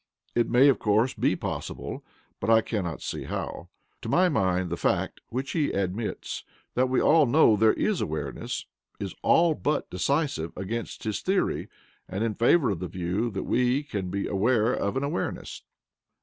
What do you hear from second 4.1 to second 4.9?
mind the